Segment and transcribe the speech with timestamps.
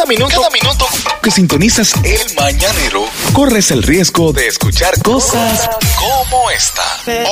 [0.00, 0.86] Cada minuto, cada minuto
[1.22, 3.04] que sintonizas el mañanero,
[3.34, 5.68] corres el riesgo de escuchar cosas
[5.98, 6.80] como esta.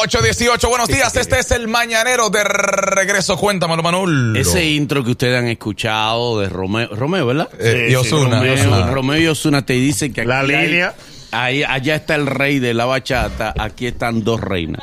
[0.03, 1.17] 818, buenos días.
[1.17, 3.39] Este es el mañanero de regreso.
[3.39, 4.37] Cuéntamelo, Manuel.
[4.37, 7.49] Ese intro que ustedes han escuchado de Romeo, Romeo ¿verdad?
[7.59, 8.37] Eh, y Ozuna.
[8.41, 8.87] Romeo.
[8.93, 10.95] Romeo y Osuna te dicen que aquí La hay- línea.
[11.31, 14.83] ahí, allá está el rey de la bachata, aquí están dos reinas,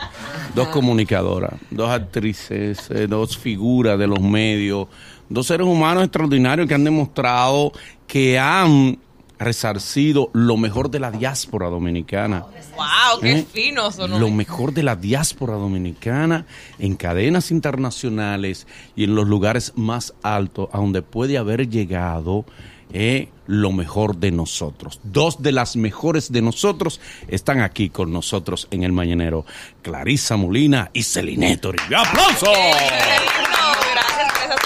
[0.55, 4.87] dos comunicadoras, dos actrices, eh, dos figuras de los medios,
[5.29, 7.71] dos seres humanos extraordinarios que han demostrado
[8.07, 8.99] que han
[9.37, 12.45] resarcido lo mejor de la diáspora dominicana.
[12.75, 13.19] ¡Wow!
[13.21, 13.45] ¡Qué ¿Eh?
[13.51, 14.19] fino sonó!
[14.19, 16.45] Lo mejor de la diáspora dominicana
[16.79, 22.45] en cadenas internacionales y en los lugares más altos a donde puede haber llegado
[22.93, 24.99] eh, lo mejor de nosotros.
[25.03, 29.45] Dos de las mejores de nosotros están aquí con nosotros en el Mañanero.
[29.81, 31.99] Clarisa Molina y Celine Toribio.
[31.99, 32.49] ¡Aplausos!
[32.49, 33.57] ¡Qué lindo!
[33.91, 34.61] Gracias por esas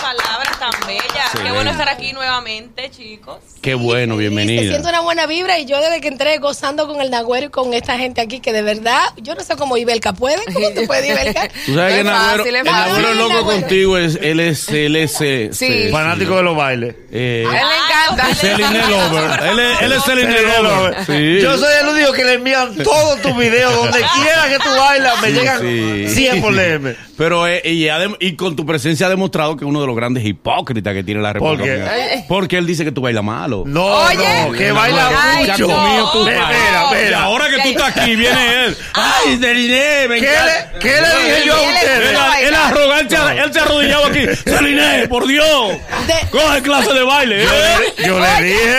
[0.87, 1.31] bellas.
[1.43, 3.37] Qué bueno estar aquí nuevamente, chicos.
[3.61, 4.61] Qué bueno, Se bienvenida.
[4.61, 7.73] siente una buena vibra y yo desde que entré gozando con el Nagüero y con
[7.73, 11.05] esta gente aquí que de verdad, yo no sé cómo Ibelka puede, ¿cómo tú puedes
[11.09, 11.49] Ibelka?
[11.65, 13.59] Tú sabes que Es Nagüero, fácil, es el Nagüero loco Nagüero.
[13.61, 15.67] contigo, es, él es, él es, eh, Sí.
[15.85, 16.95] sí, Fanático de los bailes.
[17.11, 18.35] eh, A él le encanta.
[18.35, 19.43] Celine Lover.
[19.49, 21.41] Él es, él es Celine Lover.
[21.41, 25.21] Yo soy el único que le envían todos tus videos donde quiera que tú bailas,
[25.21, 26.05] me llegan sí.
[26.09, 26.95] 100 por DM.
[27.17, 27.87] Pero eh, y,
[28.25, 30.25] y con tu presencia ha demostrado que es uno de los grandes
[30.59, 31.63] hipócritas que tiene la República.
[31.63, 31.71] qué?
[31.79, 32.23] Dominicana.
[32.27, 33.63] Porque él dice que tú bailas malo.
[33.65, 34.17] No, Oye.
[34.45, 35.67] no, que baila Ay, mucho.
[35.67, 36.33] padre.
[36.35, 37.23] Mira, Y mira.
[37.23, 38.77] ahora que tú estás aquí, viene él.
[38.93, 42.09] Ay, Celine, me ¿Qué le, qué le dije yo a ustedes?
[42.09, 43.37] Él, bailar.
[43.37, 44.25] él se ha arrodillado aquí.
[44.45, 45.69] Celine, por Dios.
[46.07, 47.43] De, Coge clase de baile.
[47.43, 47.93] Yo ¿eh?
[47.97, 48.77] le, yo le dije.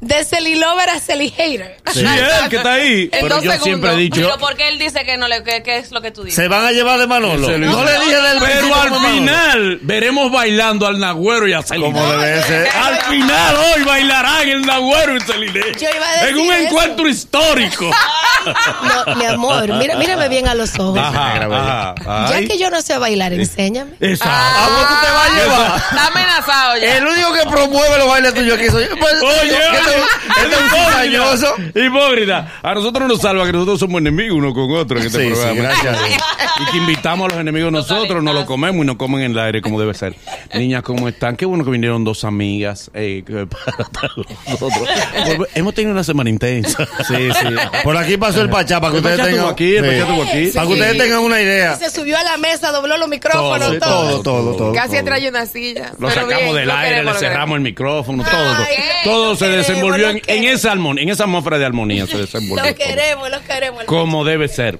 [0.00, 1.76] de Celi Lover a Celi Hater.
[1.92, 3.10] Sí, él que está ahí.
[3.12, 4.20] En Pero yo siempre he dicho.
[4.22, 5.42] Pero ¿por qué él dice que no le...
[5.42, 6.36] ¿Qué, qué es lo que tú dices?
[6.42, 7.58] Se van a llevar de Manolo.
[7.58, 8.38] No, le dije del
[9.14, 11.92] final veremos bailando al Nagüero y a Celine.
[11.92, 12.68] Como debe ser.
[12.76, 15.60] Al final hoy bailarán el Nagüero y Celine.
[15.80, 16.64] Yo iba a decir En un eso.
[16.64, 17.90] encuentro histórico.
[18.48, 20.98] No, mi amor, mira, mírame bien a los ojos.
[20.98, 21.94] Ajá,
[22.30, 22.46] Ya ay.
[22.48, 23.90] que yo no sé bailar, enséñame.
[24.00, 24.32] Exacto.
[24.32, 25.76] ¿A vos tú te vas a llevar?
[25.90, 26.96] Está amenazado ya.
[26.98, 28.96] El único que promueve los bailes tuyos aquí soy yo.
[28.96, 29.90] Pues, Oye, este
[30.42, 31.54] este es un cizañoso.
[31.58, 31.80] hipócrita.
[31.84, 32.52] Hipócrita.
[32.62, 35.98] A nosotros nos salva que nosotros somos enemigos uno con otro en este Sí, gracias.
[36.60, 39.38] Y que invitamos a los enemigos nosotros, nos lo comemos y nos comen en el
[39.38, 40.14] aire como debe ser.
[40.54, 41.36] Niñas, ¿cómo están?
[41.36, 44.12] Qué bueno que vinieron dos amigas eh, para
[44.46, 44.88] nosotros.
[45.26, 46.86] Volve- Hemos tenido una semana intensa.
[47.06, 47.46] Sí, sí.
[47.84, 49.46] Por aquí pasó el Pachá para que ustedes tengan.
[49.48, 50.00] aquí, el Sí.
[50.02, 50.50] Aquí.
[50.54, 51.76] Para que ustedes tengan una idea.
[51.76, 54.08] Se subió a la mesa, dobló los micrófonos, Todo, todo.
[54.08, 54.72] todo, todo, todo.
[54.72, 55.92] Casi trae una silla.
[55.98, 58.54] Lo pero sacamos bien, del lo aire, le lo cerramos el micrófono, todo.
[59.04, 59.24] todo.
[59.30, 62.18] Lo se queremos, desenvolvió lo en, en esa en esa atmósfera de armonía se Lo
[62.20, 62.74] desenvolvió.
[62.74, 63.84] queremos, lo queremos.
[63.84, 64.78] como debe ser.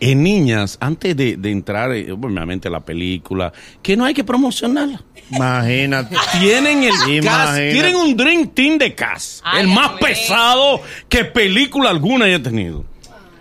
[0.00, 5.02] En niñas, antes de, de entrar, eh, obviamente, la película, que no hay que promocionarla.
[5.30, 6.16] Imagínate.
[6.38, 7.72] Tienen el cast, Imagínate.
[7.72, 9.40] tienen un Dream Team de cast.
[9.44, 12.84] Ay, el más pesado que película alguna haya tenido.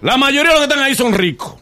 [0.02, 1.56] La mayoría de los que están ahí son ricos.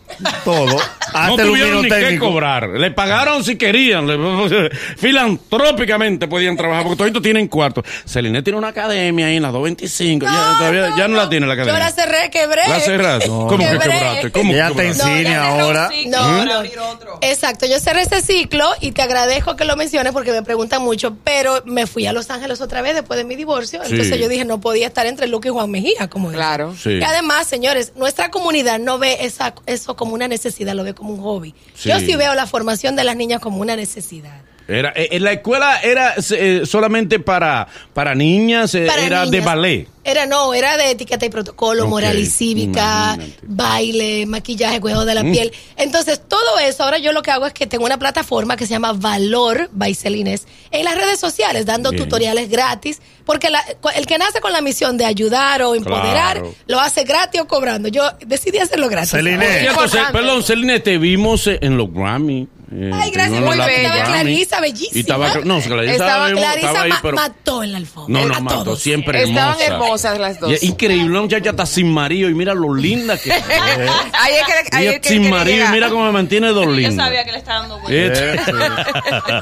[0.44, 0.78] Todo.
[1.28, 2.28] no tuvieron ni técnico.
[2.28, 2.70] cobrar.
[2.70, 4.08] Le pagaron si querían.
[4.08, 7.84] Le- filantrópicamente podían trabajar porque todos tienen cuartos.
[8.06, 10.26] Celine tiene una academia ahí en las 225.
[10.26, 11.74] ya, todavía, ya no, la tiene la academia.
[11.74, 12.62] Yo la cerré, quebré.
[12.68, 13.28] ¿La cerraste?
[13.28, 13.80] ¿Cómo que Quebré.
[13.80, 14.32] quebraste?
[14.32, 14.88] ¿Cómo que te quebraste?
[14.88, 15.90] enseña ya cerré un ahora.
[15.90, 16.60] ciclo No, no.
[16.92, 17.20] otro.
[17.22, 21.16] Exacto, yo cerré ese ciclo y te agradezco que lo menciones porque me preguntan mucho,
[21.24, 23.92] pero me fui a Los Ángeles otra vez después de mi divorcio, Sí.
[23.92, 26.32] entonces yo dije no podía estar entre Luke y Juan Mejía como.
[26.32, 26.74] Claro.
[26.82, 26.92] Sí.
[26.92, 31.13] Y además, señores, nuestra comunidad no ve esa, eso como una necesidad, lo ve como
[31.13, 31.53] un hobby.
[31.75, 31.89] Sí.
[31.89, 34.41] Yo sí veo la formación de las niñas como una necesidad.
[34.68, 39.42] Era, eh, en la escuela era eh, solamente para, para niñas, eh, Para era de
[39.42, 39.88] ballet.
[40.04, 43.40] Era no, era de etiqueta y protocolo, moral y cívica, imagínate.
[43.44, 45.32] baile, maquillaje, cuidado de la Mm.
[45.32, 45.52] piel.
[45.78, 48.72] Entonces, todo eso, ahora yo lo que hago es que tengo una plataforma que se
[48.72, 52.04] llama Valor by Celines en las redes sociales, dando Bien.
[52.04, 53.64] tutoriales gratis, porque la-
[53.96, 56.56] el que nace con la misión de ayudar o empoderar, Claro.
[56.66, 57.88] lo hace gratis o cobrando.
[57.90, 59.12] Yo decidí hacerlo gratis.
[59.12, 59.68] Celine.
[60.12, 62.48] Perdón, Celine, te vimos eh, en los Grammy.
[62.74, 63.90] Eh, Ay, gracias, muy la- bella.
[63.96, 64.12] Grammy.
[64.14, 64.92] Clarisa, bellísima.
[64.98, 67.16] Y estaba, no, Clarisa, Estaba estaba, Clarisa ahí, pero...
[67.18, 68.22] mató en la alfombra.
[68.22, 68.80] No, no, a mató, todos.
[68.81, 69.66] siempre Estaban hermosa.
[70.13, 70.63] hermosas las dos.
[70.63, 73.36] Y increíble, una muchacha está sin marido y mira lo linda que es.
[73.44, 76.66] Ahí es que, ahí Ella es que sin marido y mira cómo me mantiene dos
[76.78, 78.19] Yo sabía que le estaba dando vueltas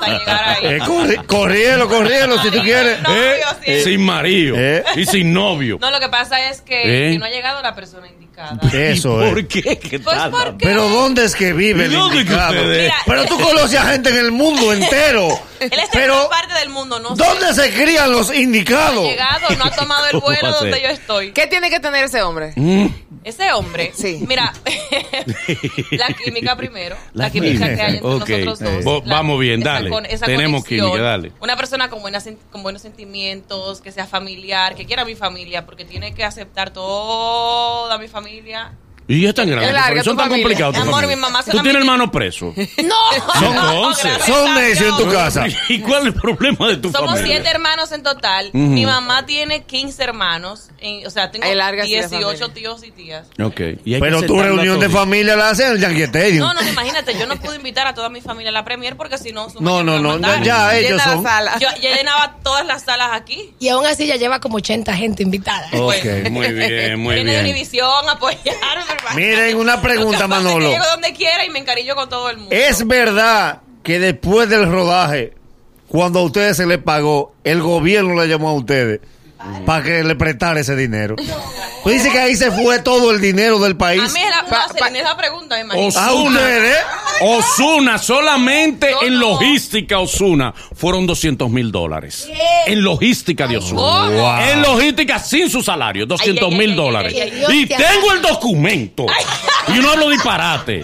[0.01, 0.65] ahí.
[0.65, 2.98] Eh, corri- corrielo, corrielo, si tú quieres.
[3.09, 3.83] Eh, sí.
[3.92, 4.83] sin marido Eh.
[4.95, 5.77] y sin novio.
[5.81, 7.12] No, lo que pasa es que, ¿Eh?
[7.13, 8.28] que no ha llegado la persona indicada.
[8.47, 8.89] Indicada.
[8.91, 9.47] Eso ¿Por es.
[9.47, 9.80] qué?
[9.80, 10.31] ¿Qué Pues tal?
[10.31, 12.53] porque Pero ¿dónde es que vive el ¿Y dónde que indicado?
[12.65, 15.27] Mira, Pero tú conoces a gente en el mundo entero.
[15.59, 17.24] él está en Pero otra parte del mundo, no sé.
[17.24, 19.03] ¿dónde se crían los Ha indicados?
[19.03, 21.31] llegado, no ha tomado el ¿Cómo va vuelo donde yo estoy.
[21.33, 22.53] ¿Qué tiene que tener ese hombre?
[22.56, 22.88] Mm.
[23.25, 24.24] Ese hombre, Sí.
[24.25, 24.53] mira,
[25.91, 28.30] la química primero, la, La química que hay entre Ok.
[28.30, 28.86] nosotros dos.
[28.86, 29.89] Vo- la- vamos bien, esa dale.
[29.89, 30.88] con- esa Tenemos conexión.
[30.88, 31.31] química, dale.
[31.41, 35.65] Una persona con, buenas, con buenos sentimientos, que sea familiar, que quiera a mi familia,
[35.65, 38.28] porque tiene que aceptar toda mi familia.
[38.29, 38.69] media
[39.09, 39.71] Y es tan grande.
[39.73, 40.44] Larga ¿por qué son tan familia.
[40.45, 40.75] complicados.
[40.77, 41.15] Amor, familia?
[41.15, 42.56] mi mamá Tú tienes hermanos presos.
[42.83, 42.95] ¡No!
[43.41, 45.45] Entonces, gracias Son a necios en tu casa.
[45.67, 47.35] ¿Y cuál es el problema de tu Somos familia?
[47.38, 48.51] siete hermanos en total.
[48.53, 50.69] Mi mamá tiene 15 hermanos.
[50.79, 52.53] en- o sea, tengo Hay larga sí la 18 familia.
[52.53, 53.25] tíos y tías.
[53.44, 53.59] Ok.
[53.83, 56.39] y hay que Pero tu reunión de familia la hacen en el Stadium.
[56.47, 59.17] No, no, imagínate, yo no pude invitar a toda mi familia a la premier porque
[59.17, 59.47] si no...
[59.59, 61.23] No, no, no, ya ellos son.
[61.23, 61.57] la sala.
[61.59, 63.53] Yo, yo llenaba todas las salas aquí.
[63.59, 65.67] Y aún así ya lleva como 80 gente invitada.
[65.73, 67.51] Ok, muy bien, muy Viene de bien.
[67.55, 68.99] Univisión a apoyarme.
[69.16, 70.69] Miren, una Lo pregunta, que pasa es que Manolo.
[70.72, 72.56] Llego donde quiera y me encarillo con todo el mundo.
[72.56, 75.34] ¿Es verdad que después del rodaje,
[75.88, 79.00] cuando a ustedes se les pagó, el gobierno le llamó a ustedes
[79.66, 81.16] para que le prestara ese dinero?
[81.84, 84.13] Pues dice que ahí se fue todo el dinero del A país.
[84.13, 86.00] mí es la, Pa- no, pa- Celine, es la pregunta, me imagino.
[86.00, 86.78] ¿A ustedes?
[87.21, 92.30] Osuna, solamente No, en logística Osuna fueron 200 mil dólares.
[92.66, 94.50] En logística de Osuna.
[94.51, 97.13] En logística sin su salario, 200 Ay, ay, mil dólares.
[97.16, 97.60] ay, ay, ay.
[97.62, 99.06] Y tengo el documento.
[99.68, 100.83] Y no hablo disparate.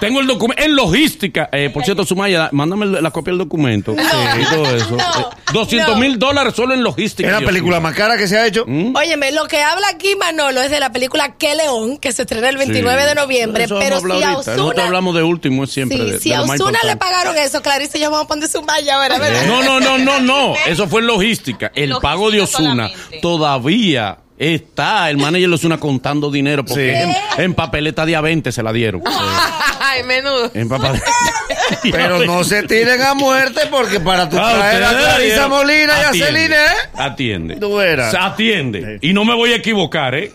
[0.00, 1.48] Tengo el documento en logística.
[1.52, 3.94] Eh, por cierto, Sumaya, mándame la copia del documento.
[3.98, 4.90] Sí, todo eso.
[4.96, 7.28] no, Eh, 200 mil dólares solo en logística.
[7.28, 8.64] Es la película más cara que se ha hecho.
[8.94, 12.48] Óyeme, lo que habla aquí Manolo es de la película Que León, que se estrena
[12.48, 13.08] el 29 Sí.
[13.08, 13.64] de noviembre.
[13.64, 14.56] Eso pero si a ahorita.
[14.56, 15.98] Nosotros hablamos de último es siempre.
[15.98, 18.48] Sí, de- si de a Osuna le pagaron eso, Clarice y yo vamos a poner
[18.48, 19.46] su malla ahora, ¿verdad?
[19.46, 20.54] No, no, no, no, no.
[20.66, 21.72] Eso fue en logística.
[21.74, 23.18] El Logística pago de Osuna solamente.
[23.20, 25.10] todavía está.
[25.10, 27.10] El manager de Osuna contando dinero porque Sí.
[27.38, 29.02] en, en papeleta de A20 se la dieron.
[29.80, 30.50] Ay, menudo.
[30.54, 31.04] En papeleta.
[31.90, 35.48] Pero no se tiren a muerte porque para tu Ah, traer a Clarisa.
[35.48, 36.68] Molina y a Celine, ¿eh?
[36.94, 37.56] Atiende.
[37.56, 38.98] Tú Atiende.
[39.02, 40.32] Y no me voy a equivocar, ¿eh?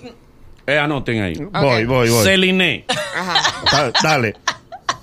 [0.68, 1.34] Eh, anoten ahí.
[1.36, 2.24] Voy, voy, voy.
[2.24, 3.42] Celine, Ajá.
[3.72, 4.36] Da- Dale.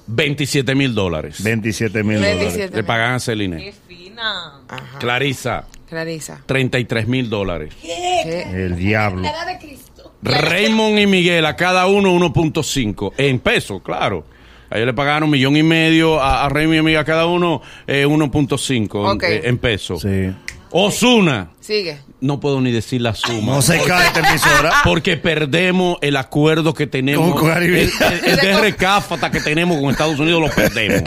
[0.06, 1.42] 27 mil dólares.
[1.42, 2.38] 27 mil dólares.
[2.38, 2.76] 27.
[2.76, 3.72] Le pagan a Qué Celine.
[4.20, 4.98] Ajá.
[4.98, 6.42] Clarisa, Clarisa.
[6.46, 7.74] 33 mil dólares.
[7.80, 8.42] ¿Qué?
[8.66, 9.22] El diablo.
[9.22, 10.12] La edad de Cristo.
[10.22, 13.12] Raymond y Miguel, a cada uno 1.5.
[13.16, 14.24] En pesos, claro.
[14.68, 17.26] A ellos le pagaron un millón y medio, a, a Raymond y Miguel a cada
[17.26, 19.22] uno eh, 1.5 Ok.
[19.24, 20.02] en, eh, en pesos.
[20.02, 20.30] Sí.
[20.70, 21.98] Osuna, Sigue.
[22.20, 23.54] No puedo ni decir la suma.
[23.54, 24.72] No se cae esta emisora.
[24.84, 27.38] Porque perdemos el acuerdo que tenemos.
[27.38, 27.50] Con.
[27.50, 27.90] El, el,
[28.24, 31.02] el de recáfata que tenemos con Estados Unidos lo perdemos.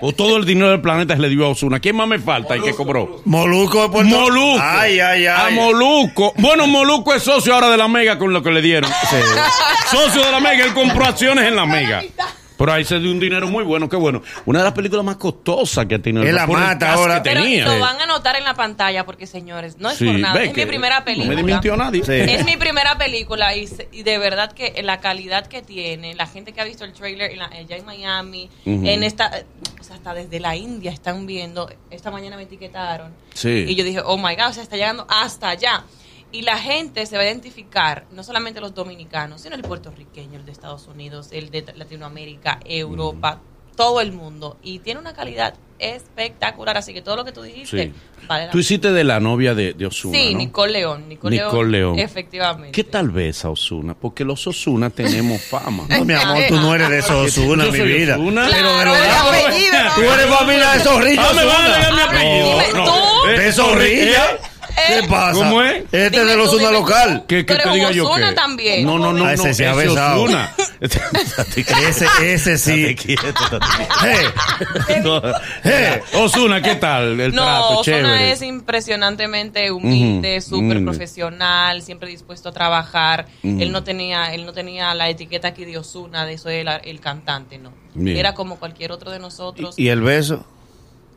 [0.00, 1.80] o todo el dinero del planeta se le dio a Osuna.
[1.80, 3.22] ¿Quién más me falta y que cobró?
[3.24, 4.60] Moluco de Puerto Moluco.
[4.62, 5.54] Ay, ay, A ay.
[5.54, 6.32] Moluco.
[6.36, 8.90] Bueno, Moluco es socio ahora de la Mega con lo que le dieron.
[9.90, 12.02] Socio de la Mega, él compró acciones en la Mega.
[12.58, 14.22] Pero ahí se dio un dinero muy bueno, qué bueno.
[14.46, 16.24] Una de las películas más costosas que ha tenido.
[16.24, 17.22] Es la mata ahora.
[17.22, 17.64] que Pero tenía.
[17.66, 20.42] lo van a notar en la pantalla porque, señores, no es Sí, por nada.
[20.42, 21.36] Es que mi primera No película.
[21.36, 22.02] me mintió nadie.
[22.04, 22.12] Sí.
[22.12, 26.26] Es mi primera película y, se- y de verdad que la calidad que tiene, la
[26.26, 29.30] gente que ha visto el trailer en la- allá en Miami, en esta,
[29.80, 33.12] o sea, hasta desde la India están viendo, esta mañana me etiquetaron.
[33.34, 33.66] Sí.
[33.68, 35.84] Y yo dije, oh my God, o sea, está llegando hasta allá.
[36.32, 40.44] Y la gente se va a identificar, no solamente los dominicanos, sino el puertorriqueño, el
[40.44, 43.40] de Estados Unidos, el de Latinoamérica, Europa,
[43.76, 44.58] todo el mundo.
[44.62, 47.92] Y tiene una calidad espectacular, así que todo lo que tú dijiste, Sí.
[48.26, 50.18] vale la Tú hiciste de la novia de, de Osuna.
[50.18, 50.38] Sí, ¿no?
[50.38, 51.08] Nicole León.
[51.08, 51.98] Nicole, Nicole León.
[51.98, 52.72] Efectivamente.
[52.72, 53.94] ¿Qué tal ves a Osuna?
[53.94, 55.84] Porque los Osuna tenemos fama.
[55.88, 58.16] No, mi amor, tú no eres de esos Osuna, mi vida.
[58.16, 58.48] Osuna.
[58.50, 61.66] Pero de Claro, verdad, el apellido, tú eres familia de esos ricos Ah, me van
[61.66, 62.84] a mi Ah, apellido.
[62.84, 63.30] No.
[63.30, 63.36] ¿eh?
[64.76, 65.32] ¿Qué pasa?
[65.32, 65.84] ¿Cómo es?
[65.90, 67.24] Este Dime de los Osuna local.
[67.26, 68.32] ¿Qué, qué Pero te diga yo qué?
[68.34, 68.84] también.
[68.86, 69.24] No, no, no.
[69.24, 70.26] Ah, ese no, se ha besado.
[70.78, 72.84] Ese, ese sí.
[72.84, 74.28] Eh,
[75.64, 76.02] eh.
[76.14, 77.18] Osuna, ¿qué tal?
[77.18, 78.32] El No, trato, Ozuna chévere.
[78.32, 83.26] es impresionantemente humilde, Ujú, súper profesional, siempre dispuesto a trabajar.
[83.42, 87.00] Él no tenía, él no tenía la etiqueta aquí de Ozuna, de eso el, el
[87.00, 87.72] cantante, no.
[87.94, 88.18] Bien.
[88.18, 89.78] Era como cualquier otro de nosotros.
[89.78, 90.44] ¿Y el beso?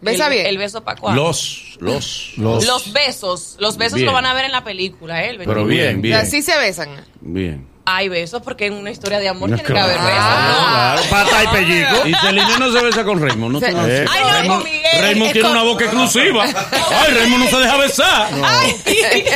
[0.02, 0.46] ¿Besa el, bien?
[0.46, 1.24] El beso para cuándo?
[1.24, 4.08] Los, los, Los- Los besos, los besos Bien.
[4.08, 5.32] lo van a ver en la película, ¿eh?
[5.32, 5.74] El Pero 29.
[5.76, 6.16] bien, O bien.
[6.16, 6.90] sea, sí se besan.
[7.22, 7.68] Bien.
[7.92, 10.08] Hay besos porque en una historia de amor No, tiene que haber claro.
[10.10, 10.60] besos.
[10.60, 10.68] ¿no?
[10.70, 12.08] Claro, pata y pellico.
[12.08, 14.06] Y Celina no se besa con Raymond, no Se- te lo Eh.
[14.10, 15.02] Ay, no, Raymond, con Miguel.
[15.02, 16.44] Raymond tiene con- una boca exclusiva.
[16.46, 18.30] Ay, Raymond no se deja besar.
[18.44, 18.76] Ay,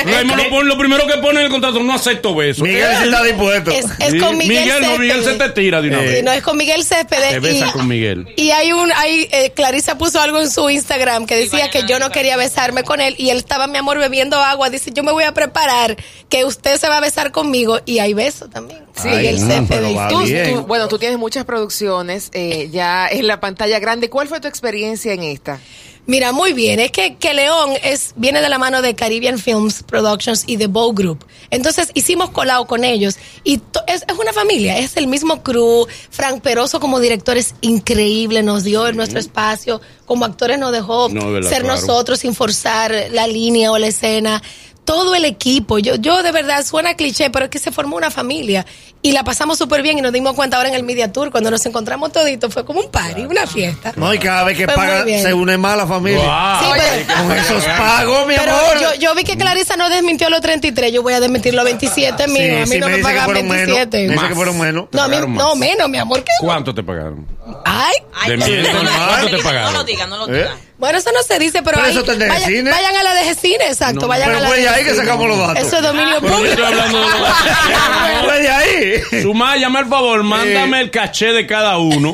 [0.06, 2.62] Raymond lo, pone- lo primero que pone en el contrato, no acepto besos.
[2.64, 3.72] Miguel sí está dispuesto.
[3.72, 3.86] Es,
[4.22, 6.24] con Miguel, Miguel no, Miguel se te tira de una Eh, vez.
[6.24, 7.30] No, es con Miguel Céspedes.
[7.32, 8.28] Te besa y- con Miguel.
[8.36, 11.98] Y hay un, hay, eh, Clarisa puso algo en su Instagram que decía que yo
[12.00, 14.70] no quería besarme con él y él estaba, mi amor, bebiendo agua.
[14.70, 15.96] Dice, yo me voy a preparar,
[16.30, 18.43] que usted se va a besar conmigo y hay besos.
[18.50, 18.84] También.
[18.96, 20.54] Sí, el jefe pero de va Tú- bien.
[20.56, 24.10] tú- bueno, tú tienes muchas producciones eh, ya en la pantalla grande.
[24.10, 25.60] ¿Cuál fue tu experiencia en esta?
[26.06, 26.82] Mira, muy bien.
[26.82, 30.68] Es que, que León es, viene de la mano de Caribbean Films Productions y de
[30.68, 31.26] Bow Group.
[31.50, 33.16] Entonces hicimos colado con ellos.
[33.46, 35.88] Y to- es, es una familia, es el mismo crew.
[36.10, 39.80] Frank Peroso como director es increíble, nos dio nuestro espacio.
[40.06, 41.80] Como actores nos dejó No, verdad, ser claro.
[41.80, 44.44] nosotros sin forzar la línea o la escena.
[44.86, 48.12] Todo el equipo, yo, yo de verdad suena cliché, pero es que se formó una
[48.12, 48.66] familia
[49.02, 51.50] y la pasamos súper bien y nos dimos cuenta ahora en el Media Tour, cuando
[51.52, 53.94] nos encontramos toditos, fue como un party, una fiesta.
[53.96, 56.20] No, y cada vez que Fue paga se une más la familia.
[56.60, 56.74] Sí, Wow.
[56.76, 58.80] pero- Con esos pagos, mi Pero amor.
[58.82, 62.28] yo, yo vi que Clarisa no desmintió los 33, yo voy a desmentir los 27
[62.28, 62.38] míos.
[62.46, 63.58] Sí, a mí sí, no me me, pagan fueron menos.
[63.76, 63.98] 27.
[63.98, 64.36] Me dice que Más.
[64.36, 64.86] fueron menos.
[64.92, 66.24] No, mí- menos, mi amor.
[66.24, 66.32] ¿qué?
[66.42, 67.26] ¿Cuánto te pagaron?
[67.66, 67.94] Ay,
[68.28, 69.74] De no, mil, no, no, ¿cuánto no, te no, pagaron?
[69.74, 70.48] No lo digan, no lo ¿Eh?
[70.84, 72.70] Bueno, eso no se dice, pero, Pero ahí, eso está en el vayan, cine.
[72.72, 74.02] vayan a la de cine, exacto.
[74.02, 75.04] No, vayan pero a la fue de ahí que cine.
[75.06, 75.64] sacamos los datos.
[75.64, 76.50] Eso es dominio Pero yo público.
[76.54, 77.30] estoy hablando de los
[78.26, 79.22] Fue de ahí.
[79.22, 82.12] Sumaya, llame al favor, mándame el caché de cada uno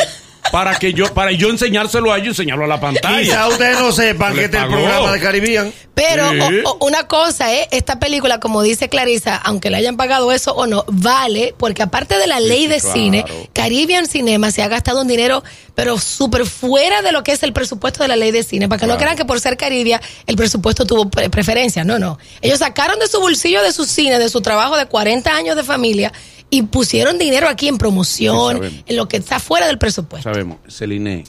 [0.52, 3.20] para que yo, para yo enseñárselo a ellos y enseñarlo a la pantalla.
[3.22, 5.74] Quizá ustedes no sepan que este es el programa de Caribbean.
[5.94, 6.40] Pero Sí.
[6.64, 7.68] o- o- una cosa, ¿eh?
[7.72, 12.18] esta película, como dice Clarisa, aunque le hayan pagado eso o no, vale, porque aparte
[12.18, 12.94] de la ley de claro.
[12.94, 15.44] cine, Caribbean Cinema se ha gastado un dinero,
[15.79, 18.79] pero súper fuera de lo que es el presupuesto de la ley de cine, para
[18.81, 22.17] que no crean que por ser Caribia el presupuesto tuvo pre- preferencia, no, no.
[22.41, 25.63] Ellos sacaron de su bolsillo, de su cine, de su trabajo de 40 años de
[25.63, 26.12] familia
[26.50, 30.29] y pusieron dinero aquí en promoción, en lo que está fuera del presupuesto.
[30.29, 31.24] Sabemos, Celine,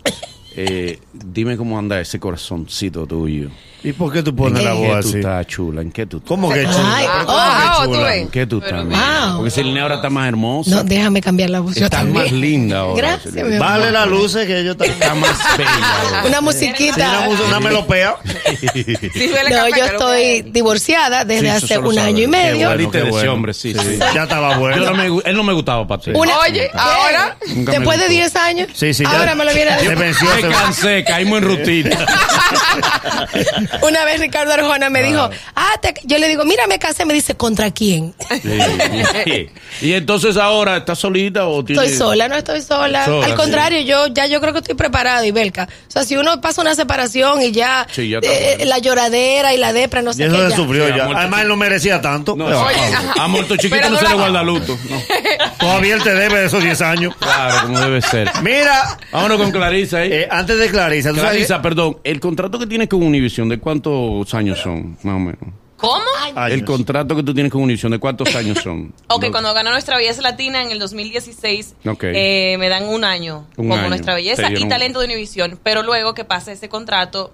[0.56, 3.48] eh, dime cómo anda ese corazoncito tuyo.
[3.82, 5.10] ¿Y por qué tú pones ¿En la ¿En voz qué así?
[5.12, 5.80] tú estás chula?
[5.80, 6.28] ¿En qué tú estás?
[6.28, 6.96] ¿Cómo que chula?
[6.96, 8.16] Ay, ¿Pero oh, cómo que ah, chula?
[8.16, 8.84] ¿En qué tú estás?
[8.84, 9.36] Wow.
[9.36, 10.70] Porque Celine ahora está más hermosa.
[10.70, 11.74] No, déjame cambiar la voz.
[11.76, 12.24] yo Está también.
[12.24, 12.96] más linda ahora.
[13.08, 13.48] Gracias, Celine.
[13.48, 13.68] mi amor.
[13.68, 15.00] Vale las luces que yo también.
[15.00, 15.70] Está más bella.
[16.04, 16.22] ahora.
[16.26, 17.08] Una Sí, musiquita.
[17.10, 18.16] una, mus- una melopea.
[18.22, 22.06] No, café, yo estoy divorciada desde Sí, hace un sabe.
[22.08, 22.68] año y Qué medio.
[22.68, 22.90] bueno.
[22.90, 23.98] Qué ese hombre, sí, sí.
[24.14, 24.84] Ya estaba Yo bueno.
[24.84, 26.10] no me gu- él no me gustaba para ti.
[26.14, 26.78] Una- Oye, ¿Qué?
[26.78, 27.36] ahora.
[27.46, 28.08] Después de gustó.
[28.10, 28.68] 10 años.
[28.74, 29.04] Sí, sí.
[29.06, 29.88] Ahora me lo viene a decir.
[30.40, 32.06] Se- cansé, caímos en rutina.
[33.82, 37.04] Una vez Ricardo Arjona me dijo, ah, te- yo le digo, mira, me casé.
[37.04, 38.14] Me dice, ¿contra quién?
[39.24, 39.48] Sí.
[39.82, 41.84] Y entonces ahora, ¿estás solita o tienes...?
[41.92, 43.04] Estoy sola, no estoy sola.
[43.04, 43.36] Sola, Al sí.
[43.36, 45.64] contrario, yo ya yo creo que estoy preparada, Ibelka.
[45.88, 48.64] O sea, si uno pasa una separación y ya, Sí, ya está eh, bueno.
[48.70, 50.42] la lloradera y la depra, no Y sé eso qué.
[50.44, 50.56] se ya.
[50.56, 51.04] sufrió Sí, ya.
[51.04, 52.36] amor, Además, él no merecía tanto.
[52.36, 52.66] No, Pero,
[53.18, 54.78] a muerto chiquito Pero no se dura- le guarda luto.
[54.88, 55.02] No.
[55.58, 57.14] Todavía él te debe de esos 10 años.
[57.18, 58.30] Claro, como debe ser.
[58.42, 60.10] Mira, Vámonos con Clarisa ahí.
[60.12, 63.58] eh, antes de Clarisa, ¿tú sabes Clarisa, perdón, el contrato que tienes con Univision, ¿de
[63.58, 65.38] cuántos años son, más o menos?
[65.76, 66.02] ¿Cómo?
[66.36, 66.52] Años.
[66.52, 68.92] El contrato que tú tienes con Univision, ¿de cuántos años son?
[69.08, 72.04] Ok, cuando ganó Nuestra Belleza Latina en el 2016, Ok.
[72.04, 73.88] eh, me dan un año Un como año.
[73.88, 75.58] Nuestra Te Belleza y dieron- talento de Univisión.
[75.62, 77.32] Pero luego que pase ese contrato,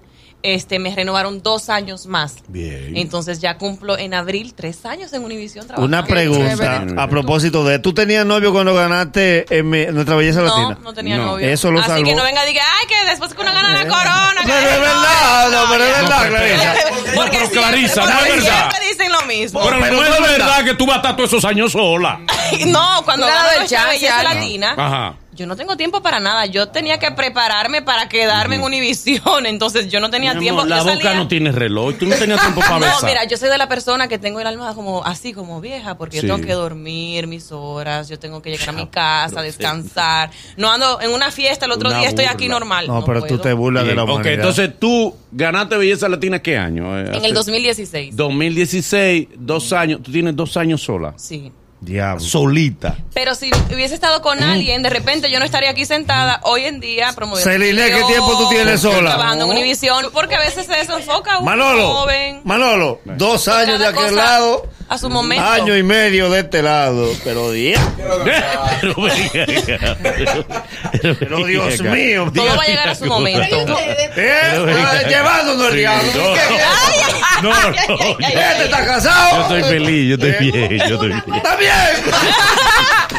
[0.55, 2.35] este, me renovaron dos años más.
[2.47, 2.95] Bien.
[2.97, 5.85] Entonces ya cumplo en abril tres años en Univisión trabajando.
[5.87, 10.45] Una pregunta a propósito de, ¿tú tenías novio cuando ganaste en mi- Nuestra Belleza No,
[10.47, 10.79] Latina?
[10.83, 11.25] no tenía No.
[11.27, 11.47] novio.
[11.47, 12.05] Eso lo Así salvó.
[12.05, 14.41] que no venga y diga, ay, que después que uno gana la corona.
[14.41, 16.73] que- Pero es verdad, no, pero es verdad, Clarisa.
[17.15, 18.57] Porque pero Clarisa, no es verdad.
[18.69, 19.61] siempre dicen lo mismo.
[19.63, 20.63] Pero, Pero no es verdad.
[20.65, 22.19] que tú vas a estar todos esos años sola.
[22.67, 24.23] No, cuando Nuestra chance Belleza.
[24.23, 25.15] Latina, Ajá.
[25.37, 26.45] Yo no tengo tiempo para nada.
[26.47, 29.45] Yo tenía que prepararme para quedarme en Univisión.
[29.45, 30.61] Entonces yo no tenía Mi tiempo.
[30.61, 31.95] amor, la Yo boca salía- no tiene reloj.
[31.97, 33.05] Tú no tenías tiempo para No, besar.
[33.05, 36.19] mira, yo soy de la persona que tengo el alma como así como vieja, porque
[36.19, 36.27] Sí.
[36.27, 40.31] yo tengo que dormir mis horas, yo tengo que llegar a mi casa, descansar.
[40.57, 42.87] No ando en una fiesta, el otro Una día estoy aquí normal.
[42.87, 43.41] No, pero tú puedo.
[43.41, 44.33] te burlas de la ok, humanidad.
[44.33, 46.97] entonces tú ganaste Belleza Latina ¿qué año?
[46.97, 48.15] Eh, En hace- el 2016.
[48.15, 50.01] 2016, dos años.
[50.01, 51.13] Tú tienes dos años sola.
[51.17, 51.51] Sí.
[51.79, 52.19] Diablo.
[52.19, 52.95] Solita.
[53.13, 56.79] Pero si hubiese estado con alguien, de repente yo no estaría aquí sentada hoy en
[56.79, 57.51] día promoviendo.
[57.51, 59.11] Celine, ¿qué tiempo tú tienes sola?
[59.11, 62.41] Trabajando en Univisión, porque a veces se desenfoca Manolo, joven.
[62.43, 65.43] Manolo, dos años de aquel cosa lado, a su momento.
[65.45, 72.55] año y medio de este lado, pero Dios, Pero, venga, pero, pero Dios mío, Todo
[72.55, 73.77] va a llegar a su momento.
[74.15, 75.05] ¿Eh?
[75.09, 76.11] Llevándonos el diablo.
[77.43, 79.35] no, ¿Qué- qué- No, ¿Este está casado?
[79.35, 81.23] yo estoy feliz, yo estoy bien, yo estoy bien.
[81.35, 81.71] Está bien.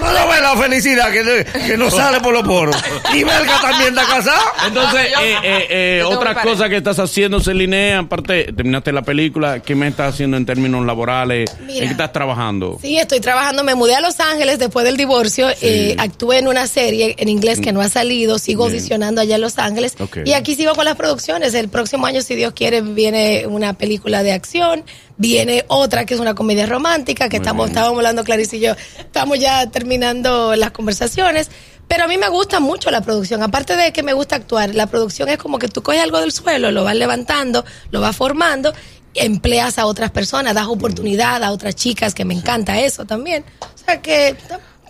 [0.00, 2.76] No lo ve la felicidad que, que no sale por los poros.
[3.14, 4.42] Y Belga también está casado.
[4.66, 9.02] Entonces, eh, eh, eh, Yo tengo otra cosa que estás haciendo, Celine, aparte, terminaste la
[9.02, 11.50] película, ¿qué me estás haciendo en términos laborales?
[11.60, 11.80] Mira.
[11.80, 12.78] ¿En qué estás trabajando?
[12.80, 13.62] Sí, estoy trabajando.
[13.64, 15.48] Me mudé a Los Ángeles después del divorcio.
[15.60, 18.38] Eh, actué en una serie en inglés que no ha salido.
[18.38, 18.76] Sigo Bien.
[18.76, 19.94] audicionando allá en Los Ángeles.
[20.24, 21.54] Y aquí sigo con las producciones.
[21.54, 24.84] El próximo año, si Dios quiere, viene una película de acción.
[25.20, 27.76] Viene otra que es una comedia romántica que Muy estamos, bien.
[27.76, 28.72] estábamos hablando Clarice y yo.
[28.98, 31.50] Estamos ya terminando las conversaciones.
[31.86, 33.42] Pero a mí me gusta mucho la producción.
[33.42, 36.32] Aparte de que me gusta actuar, la producción es como que tú coges algo del
[36.32, 38.72] suelo, lo vas levantando, lo vas formando
[39.14, 43.44] empleas a otras personas, das oportunidad a otras chicas, que me encanta eso también.
[43.60, 44.36] O sea que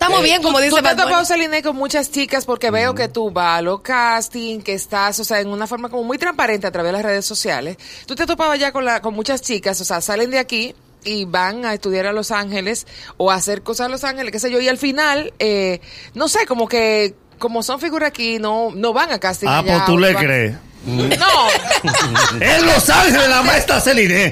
[0.01, 2.45] estamos bien, como ¿Tú- dice ¿Tú te has Celine, con muchas chicas?
[2.45, 5.89] Porque veo que tú vas a los casting, que estás, o sea, en una forma
[5.89, 7.77] como muy transparente a través de las redes sociales.
[8.05, 9.79] ¿Tú te has topado ya con, la, con muchas chicas?
[9.81, 12.85] O sea, salen de aquí y van a estudiar a Los Ángeles
[13.17, 15.81] o a hacer cosas a Los Ángeles, qué sé yo, y al final, eh,
[16.13, 19.73] no sé, como que como son figuras aquí, no, no van a casting Ah, allá,
[19.77, 20.55] pues tú le van- crees.
[20.83, 21.07] No,
[22.41, 24.31] En Los Ángeles la maestra Celine.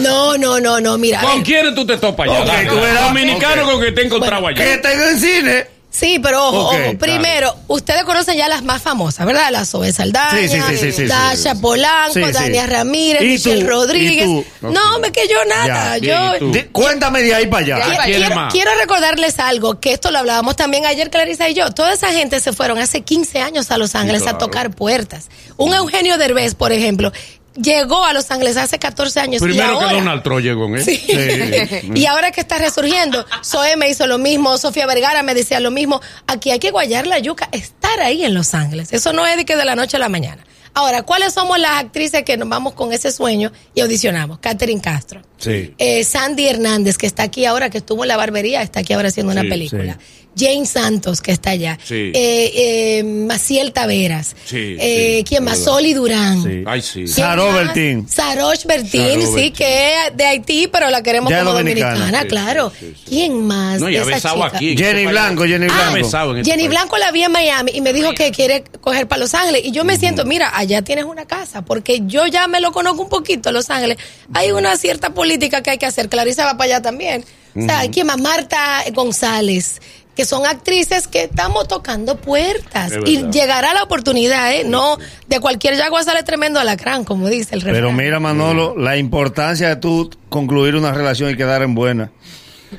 [0.00, 1.20] No, no, no, no, mira.
[1.20, 2.40] ¿Con eh, quiénes tú te topas allá?
[2.40, 2.68] Ok, Dale.
[2.68, 3.04] tú verás.
[3.04, 3.70] Dominicano Ok.
[3.70, 4.56] con que te he encontrado allá.
[4.64, 5.66] Que tengo en cine.
[5.96, 6.98] Sí, pero ojo, ojo.
[6.98, 9.50] Primero, ustedes conocen ya las más famosas, ¿verdad?
[9.52, 10.48] La Zoe Saldaña,
[10.90, 11.54] Sí, Dasha.
[11.54, 12.18] Polanco.
[12.32, 13.64] Dania Ramírez, ¿Y Michelle?
[13.64, 14.26] Rodríguez.
[14.26, 14.44] ¿Y tú?
[14.72, 15.98] No, me que yo nada.
[15.98, 17.78] Ya, yo Cuéntame de ahí para allá.
[17.78, 17.84] Ya.
[17.84, 21.70] Qui- ¿Quién Quiero, recordarles algo, que esto lo hablábamos también ayer Clarisa y yo.
[21.70, 24.36] Toda esa gente se fueron hace 15 años a Los Ángeles claro.
[24.36, 25.28] a tocar puertas.
[25.56, 27.12] Un Eugenio Derbez, por ejemplo,
[27.56, 29.42] llegó a Los Ángeles hace 14 años.
[29.42, 30.82] y Primero que ahora- Donald Trump llegó, ¿eh?
[30.84, 31.02] Sí.
[31.94, 35.70] y ahora que está resurgiendo, Zoe me hizo lo mismo, Sofía Vergara me decía lo
[35.70, 36.00] mismo.
[36.26, 38.92] Aquí hay que guayar la yuca, estar ahí en Los Ángeles.
[38.92, 40.44] Eso no es de que de la noche a la mañana.
[40.76, 44.40] Ahora, ¿cuáles somos las actrices que nos vamos con ese sueño y audicionamos?
[44.40, 45.22] Catherine Castro.
[45.38, 45.72] Sí.
[45.78, 49.06] Eh, Sandy Hernández, que está aquí ahora, que estuvo en la barbería, está aquí ahora
[49.08, 49.96] haciendo una Sí, película.
[50.36, 51.78] Jane Santos, que está allá.
[51.84, 52.12] Sí.
[52.14, 54.34] Eh, eh, Maciel Taveras.
[54.44, 55.58] Sí, Eh, sí, ¿Quién más?
[55.58, 55.72] verdad.
[55.72, 56.42] Soli Durán.
[56.42, 56.62] Sí.
[56.66, 56.92] Ay, sí.
[57.04, 57.54] ¿Quién Saro más?
[57.64, 58.08] Bertín.
[58.08, 59.52] Sarosh Bertín, Saro sí, Bertín.
[59.52, 61.90] que es de Haití, pero la queremos Ya como dominicana.
[61.94, 62.72] dominicana, Sí, claro.
[62.78, 63.04] sí, sí, sí.
[63.08, 63.80] ¿Quién más?
[63.80, 64.56] No, de y ha esa besado chica?
[64.56, 64.76] aquí.
[64.76, 65.96] Jenny Blanco, Jenny Blanco.
[65.98, 66.68] este Jenny país.
[66.68, 69.62] Blanco la vi en Miami y me dijo que quiere coger para Los Ángeles.
[69.64, 73.02] Y yo me siento, mira, allá tienes una casa, porque yo ya me lo conozco
[73.02, 73.98] un poquito, Los Ángeles.
[74.32, 76.08] Hay una cierta política que hay que hacer.
[76.08, 77.24] Clarisa va para allá también.
[77.56, 78.18] O sea, ¿quién más?
[78.18, 79.80] Marta González,
[80.14, 82.92] que son actrices que estamos tocando puertas.
[82.92, 84.64] Es Y llegará la oportunidad, ¿eh?
[84.64, 87.74] No, de cualquier yagua sale tremendo alacrán, como dice el refrán.
[87.74, 92.10] Pero mira, Manolo, la importancia de tú concluir una relación y quedar en buena.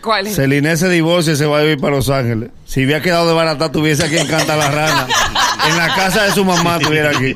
[0.01, 0.35] ¿cuál es?
[0.35, 2.49] Celine se divorcia y se va a vivir para Los Ángeles.
[2.65, 5.07] Si hubiera quedado de barata, tuviese aquí en Canta la Rana.
[5.67, 7.35] En la casa de su mamá tuviera aquí.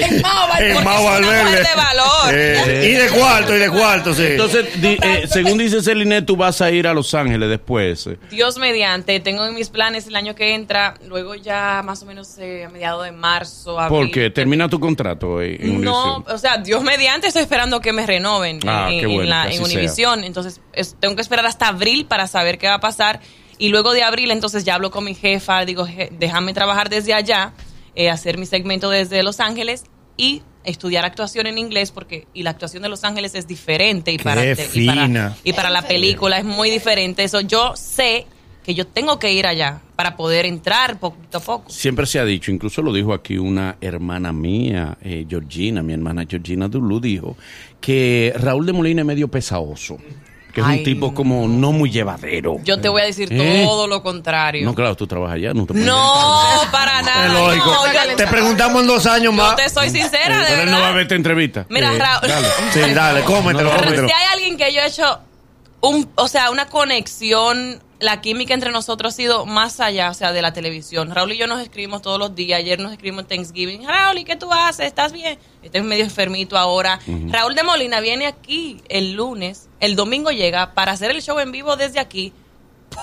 [0.00, 1.44] En Mao, En Valverde.
[1.44, 2.08] mujer de valor.
[2.32, 4.22] Eh, y de cuarto, y de cuarto, sí.
[4.26, 8.08] Entonces, di- eh, según dice Celine, tú vas a ir a Los Ángeles después.
[8.30, 12.36] Dios mediante, tengo en mis planes el año que entra, luego ya más o menos
[12.38, 13.98] eh, a mediados de marzo, abril.
[13.98, 18.60] Porque termina tu contrato en No, o sea, Dios mediante, estoy esperando que me renoven
[18.66, 20.24] Ah, en, qué en bueno, la- en Univision.
[20.24, 23.20] Entonces, es- tengo que esperar hasta abril para saber qué va a pasar.
[23.58, 27.12] Y luego de abril, entonces ya hablo con mi jefa, digo, "Je- déjame trabajar desde
[27.14, 27.52] allá,
[27.94, 29.84] eh, hacer mi segmento desde Los Ángeles
[30.16, 34.18] y estudiar actuación en inglés porque y la actuación de Los Ángeles es diferente y
[34.18, 35.36] para te- y para, fina.
[35.44, 37.24] y para la película es muy diferente.
[37.24, 38.26] Eso yo sé
[38.62, 41.70] que yo tengo que ir allá para poder entrar poquito a poco.
[41.70, 46.26] Siempre se ha dicho, incluso lo dijo aquí una hermana mía, eh, Georgina, mi hermana
[46.28, 47.36] Georgina Dulú, dijo
[47.80, 49.96] que Raúl de Molina es medio pesaoso,
[50.58, 52.56] que es Ay, un tipo como no muy llevadero.
[52.64, 53.62] Yo te voy a decir ¿Eh?
[53.64, 54.64] todo lo contrario.
[54.64, 56.12] No, claro, tú trabajas allá, no te No,
[56.72, 57.26] para nada.
[57.26, 57.66] Es lógico.
[57.72, 59.56] No, yo, Te preguntamos en dos años yo más.
[59.56, 61.66] te soy sincera, de Pero él no va a ver esta entrevista.
[61.68, 62.28] Mira, Eh, Raúl.
[62.28, 62.48] dale.
[62.72, 64.08] Sí, dale, cómetelo, no, cómetelo.
[64.08, 65.20] Si hay alguien que yo he hecho
[65.80, 70.32] un, o sea, una conexión, la química entre nosotros ha sido más allá, o sea,
[70.32, 71.14] de la televisión.
[71.14, 72.58] Raúl y yo nos escribimos todos los días.
[72.58, 73.86] Ayer nos escribimos en Thanksgiving.
[73.86, 74.86] Raúl, ¿y qué tú haces?
[74.86, 75.38] ¿Estás bien?
[75.62, 76.98] Estoy medio enfermito ahora.
[77.28, 81.52] Raúl de Molina viene aquí el lunes, el domingo llega para hacer el show en
[81.52, 82.32] vivo desde aquí,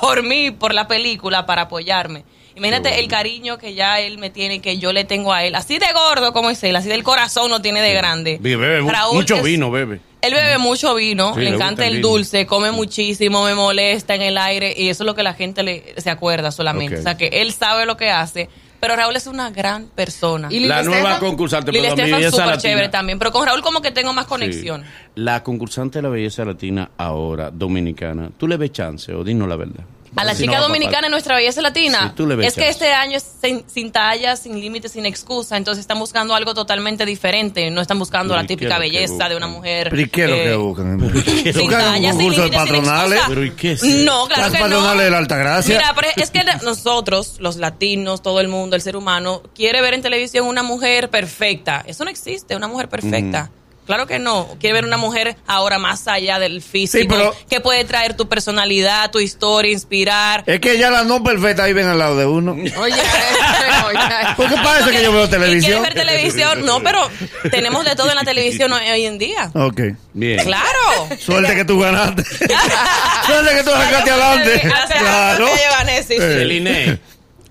[0.01, 2.23] por mí, por la película, para apoyarme.
[2.55, 5.55] Imagínate el cariño que ya él me tiene, que yo le tengo a él.
[5.55, 8.37] Así de gordo como es él, así del corazón lo tiene de grande.
[8.39, 9.99] Bebe, bebe, Raúl mucho es- vino, bebe.
[10.27, 14.21] Él bebe mucho vino, Sí, le le encanta el dulce, come muchísimo, me molesta en
[14.21, 16.99] el aire y eso es lo que la gente le, se acuerda solamente.
[16.99, 20.47] O sea que él sabe lo que hace, pero Raúl es una gran persona.
[20.51, 21.19] Y La nueva Estefan?
[21.19, 22.61] concursante, mi Estefan belleza súper latina.
[22.61, 24.29] chévere también, pero con Raúl como que tengo más Sí.
[24.29, 24.83] conexión.
[25.15, 29.55] La concursante de la belleza latina ahora, dominicana, ¿tú le ves chance o dinos la
[29.55, 29.83] verdad?
[30.15, 32.09] A la chica no dominicana en nuestra belleza latina.
[32.09, 35.05] Sí, tú le ves es que este año es sin, sin talla, sin límites, sin
[35.05, 35.57] excusa.
[35.57, 37.69] Entonces están buscando algo totalmente diferente.
[37.69, 39.51] No están buscando Pero la ¿y qué es típica lo que belleza de una buscan?
[39.51, 39.87] mujer.
[39.89, 40.99] ¿Pero y qué es lo eh, que buscan?
[40.99, 43.11] Sin ¿Buscan talla, un sin concurso límites, sin patronales?
[43.19, 43.27] excusa.
[43.29, 44.63] Pero ¿y qué es No, claro que no.
[44.65, 45.77] patronales de la Altagracia.
[45.77, 49.93] Mira, pero es que nosotros, los latinos, todo el mundo, el ser humano, quiere ver
[49.95, 51.83] en televisión una mujer perfecta.
[51.85, 53.51] Eso no existe, una mujer perfecta.
[53.85, 54.47] Claro que no.
[54.59, 58.27] Quiere ver una mujer ahora más allá del físico, Sí, pero- que puede traer tu
[58.27, 60.43] personalidad, tu historia, inspirar.
[60.47, 62.51] Es que ya las no perfectas viven al lado de uno.
[62.55, 63.99] Oye, oye.
[64.35, 65.83] ¿Por qué parece que yo veo ¿Y quieres televisión?
[65.83, 66.65] ver televisión?
[66.65, 67.09] No, pero
[67.51, 69.51] tenemos de todo en la televisión hoy en día.
[69.53, 69.81] Ok.
[70.13, 70.43] Bien.
[70.43, 71.09] Claro.
[71.19, 72.23] Suerte que tú ganaste.
[73.25, 74.61] Suerte que tú sacaste adelante.
[74.63, 74.99] Gracias.
[74.99, 75.45] Claro.
[75.45, 75.75] Que yo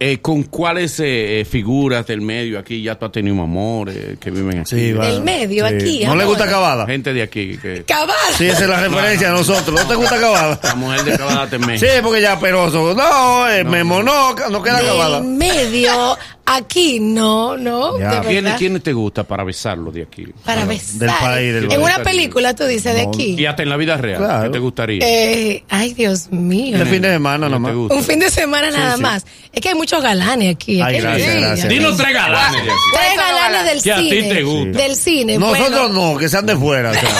[0.00, 4.30] Eh, ¿Con cuáles eh, eh, figuras del medio aquí ya tú has tenido amores que
[4.30, 4.70] viven aquí?
[4.76, 5.07] Sí, va.
[5.07, 5.74] Del medio, Sí.
[5.74, 6.37] aquí, ¿No le amor.
[6.37, 6.87] gusta Cavada?
[6.87, 7.57] Gente de aquí.
[7.59, 8.14] Que, Cabal.
[8.37, 9.80] Sí, esa es la referencia a nosotros.
[9.80, 10.59] ¿No te gusta Cavada?
[10.62, 12.94] la mujer de Cabada te Sí, porque ya peroso.
[12.94, 15.20] No, eh, Memo no, no queda Cavada.
[15.20, 17.98] Del medio, aquí, no, no.
[17.98, 18.11] Ya.
[18.16, 18.59] de ¿Quiénes, verdad.
[18.59, 20.26] ¿Quiénes te gusta para besarlo de aquí?
[20.44, 20.98] Para Bueno, besar.
[20.98, 23.35] del país, del en una película, tú dices, de aquí.
[23.38, 24.18] Y hasta en la vida real.
[24.18, 24.42] Claro.
[24.44, 25.04] ¿Qué te gustaría?
[25.07, 26.78] Eh, ay, Dios mío.
[26.78, 27.70] De fin de semana ¿Qué nomás.
[27.72, 27.94] te gusta?
[27.96, 29.02] Un fin de semana nada sí.
[29.02, 29.26] más.
[29.52, 30.80] Es que hay muchos galanes aquí.
[30.80, 31.68] Ay, Aquí hay gracias, gracias.
[31.68, 32.80] Dinos tres galanes de aquí.
[32.92, 34.35] Tres ¿Cuáles son los galanes del Que a ti cine.
[34.35, 34.78] te gusta.
[34.78, 35.38] Del cine.
[35.38, 36.12] Nosotros bueno.
[36.12, 36.90] no, que sean de fuera.
[36.90, 37.02] o sea.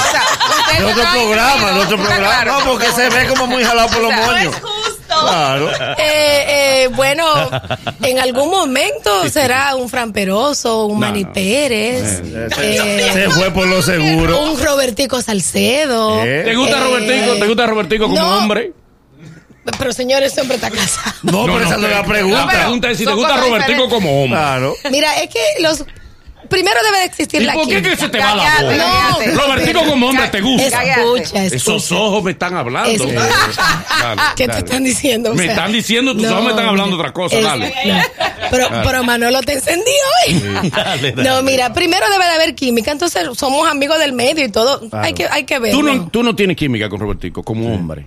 [0.45, 2.45] O sea, usted de otro programa, de otro programa.
[2.45, 4.55] No, porque se ve como muy jalado por los moños.
[5.23, 5.71] Claro.
[5.99, 6.45] Eh,
[6.85, 7.25] eh, bueno,
[8.03, 11.33] en algún momento será un Fran Peroso, un No, Manny no.
[11.33, 12.23] Pérez,
[12.61, 14.43] eh, Se fue por lo seguro.
[14.43, 16.21] un Robertico Salcedo.
[16.23, 17.35] ¿Te gusta Eh, Robertico?
[17.39, 18.39] ¿Te gusta Robertico como no.
[18.39, 18.73] hombre?
[19.79, 21.17] Pero señor, ese hombre está casado.
[21.23, 22.47] No, pero esa no es la La pregunta.
[22.49, 23.89] pregunta es si te gusta Robertico diferentes.
[23.95, 24.39] como hombre.
[24.39, 24.75] Claro.
[24.91, 25.85] Mira, es que los...
[26.49, 29.27] Primero debe de existir ¿Y la por qué que se te va la voz?
[29.27, 30.67] No, Robertico como hombre te gusta.
[30.83, 31.57] Escucha, escucha.
[31.57, 33.05] Esos ojos me están hablando.
[33.07, 33.21] Dale,
[34.37, 34.65] ¿Qué te dale.
[34.65, 35.31] están diciendo?
[35.31, 37.75] O Me sea, están diciendo, tus ojos me están hablando otra cosa, dale.
[37.87, 38.03] no.
[38.51, 39.91] Pero, pero Manolo te encendí
[40.29, 40.71] hoy.
[40.71, 41.29] Dale, dale.
[41.29, 44.81] No, mira, primero debe de haber química, entonces somos amigos del medio y todo.
[44.93, 45.73] Hay que, hay que ver.
[45.73, 48.07] Tú no, tú no tienes química con Robertico como hombre.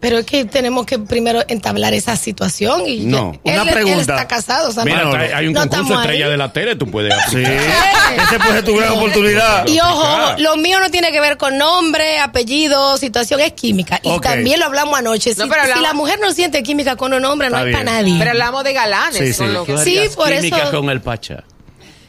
[0.00, 3.32] Pero es que tenemos que primero entablar esa situación y No.
[3.44, 4.00] ya- Una él, él pregunta.
[4.00, 6.30] está casado, o sea, Mira, no- hay- hay un no concurso estrella ahí.
[6.30, 7.42] de la tele, tú puedes Sí.
[7.42, 9.66] Ese puede ser tu gran oportunidad.
[9.68, 14.00] Y ojo, lo mío no tiene que ver con nombre, apellido, situación, es química.
[14.02, 15.34] Y también lo hablamos anoche.
[15.36, 18.16] No, si, si la mujer no siente química con un hombre, no hay para nadie.
[18.18, 19.18] Pero hablamos de galanes.
[19.18, 19.52] Sí, con sí.
[19.52, 21.44] lo que- Sí, por química eso- con el Pachá.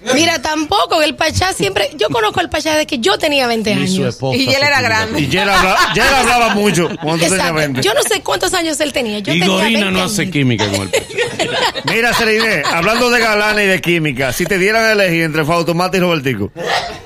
[0.15, 1.89] Mira, tampoco, el Pachá siempre.
[1.95, 4.15] Yo conozco al Pachá desde que yo tenía 20 Ni su años.
[4.15, 5.19] esposa Y él era grande.
[5.21, 7.53] Y ya él hablaba, ya él hablaba mucho cuando Exacto.
[7.53, 7.81] 20.
[7.83, 9.19] Yo no sé cuántos años él tenía.
[9.19, 10.33] Yo Y tenía Gorina 20 no hace años.
[10.33, 11.03] química con el Pachá.
[11.93, 15.97] Mira, Serine, hablando de galanes y de química, si te dieran a elegir entre Fautomata
[15.97, 16.51] y Robertico,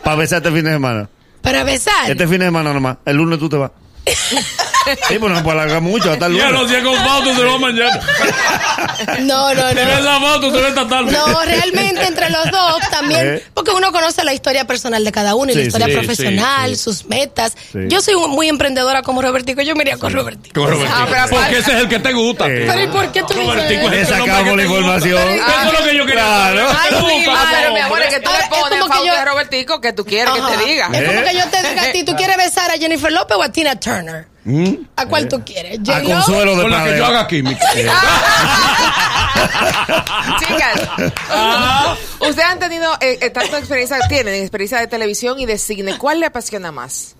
[0.03, 1.10] para besar este fin de semana,
[1.41, 2.10] Para besar.
[2.10, 3.71] este fin de semana nomás, el lunes tú te vas.
[5.07, 6.59] Sí, pues no puede alargar mucho hasta el Ya lunes.
[6.61, 7.99] lo hacía con Fausto, se lo va mañana.
[9.21, 9.81] No, no, no.
[9.81, 11.11] esa foto se ve esta tarde.
[11.11, 13.43] No, realmente entre los dos también, ¿Eh?
[13.53, 16.69] porque uno conoce la historia personal de cada uno y Sí, la historia sí, profesional,
[16.69, 16.81] sí, sí.
[16.83, 17.53] sus metas.
[17.71, 17.79] Sí.
[17.87, 20.61] Yo soy un- muy emprendedora como Robertico, yo me iría con Robertico.
[20.61, 20.97] Con Robertico.
[20.97, 22.45] Ah, pero aparte- Porque ese es el que te gusta.
[22.45, 24.63] Pero ¿y por qué tú dices Robertico es Le el sacamos la te gusta.
[24.63, 25.21] información.
[25.29, 26.57] Eso es lo que yo quería Claro.
[26.69, 26.77] saber.
[26.81, 28.69] Ay, ¿Te sí, gusta ah, pero mi amor, es que tú Ahora, le es pones
[28.69, 30.51] como que Fausto yo- a Robertico que tú quieres Ajá.
[30.51, 30.89] que te diga.
[30.93, 31.23] Es como ¿Eh?
[31.29, 33.75] que yo te diga a ti, ¿tú quieres besar a Jennifer López o a Tina
[33.79, 34.27] Turner?
[34.95, 35.79] ¿A cuál tú quieres?
[35.89, 36.01] A.
[36.03, 37.65] Consuelo de Con la que yo haga química.
[40.39, 40.89] Chicas,
[41.29, 41.95] Ah.
[42.19, 45.97] ustedes han tenido eh, eh, tanta experiencia, tienen experiencia de televisión y de cine.
[45.97, 47.15] ¿Cuál le apasiona más?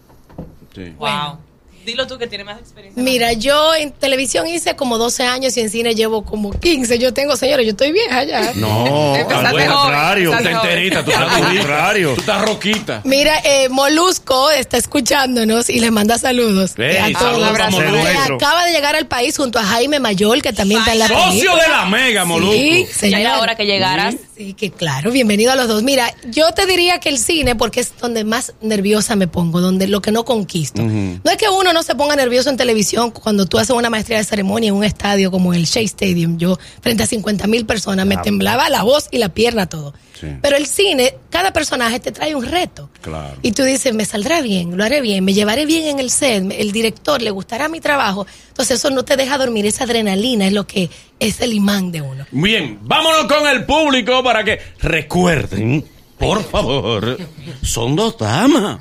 [0.74, 0.94] Sí.
[0.98, 1.40] Wow.
[1.86, 3.02] Dilo tú que tienes más experiencia.
[3.02, 6.98] Mira, yo en televisión hice como 12 años y en cine llevo como 15.
[7.00, 8.52] Yo tengo, señores, yo estoy vieja ya.
[8.56, 10.32] No, al contrario.
[10.32, 12.14] Tú estás enterita, tú estás Al contrario.
[12.16, 13.02] Tú estás roquita.
[13.04, 16.74] Mira, eh, Molusco está escuchándonos y les manda saludos.
[16.78, 17.60] Ey, a saludos todos.
[17.60, 17.96] a a Molusco.
[17.98, 18.36] Que Nuestro.
[18.38, 21.30] acaba de llegar al país junto a Jaime Mayol, que también está en la Socio
[21.32, 21.64] película.
[21.64, 22.54] de la Mega, Molusco.
[22.56, 23.20] Sí, Ya señor.
[23.22, 24.16] era hora que llegaras.
[24.35, 25.84] Sí, que claro, bienvenido a los dos.
[25.84, 29.88] Mira, yo te diría que el cine, porque es donde más nerviosa me pongo, donde
[29.88, 30.82] lo que no conquisto.
[30.82, 34.18] No es que uno no se ponga nervioso en televisión cuando tú haces una maestría
[34.18, 36.38] de ceremonia en un estadio como el Shea Stadium.
[36.38, 39.94] Yo, frente a 50 mil personas, me temblaba la voz y la pierna, todo.
[40.20, 40.28] Sí.
[40.42, 42.90] Pero el cine, cada personaje te trae un reto.
[43.02, 43.36] Claro.
[43.42, 46.46] Y tú dices, me saldrá bien, lo haré bien, me llevaré bien en el set,
[46.58, 48.26] el director le gustará mi trabajo.
[48.48, 52.02] Entonces eso no te deja dormir, esa adrenalina es lo que es el imán de
[52.02, 52.26] uno.
[52.32, 55.86] Bien, vámonos con el público para que recuerden,
[56.18, 57.18] por favor,
[57.62, 58.80] son dos damas.